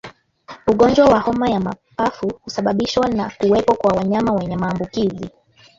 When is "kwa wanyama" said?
3.75-4.33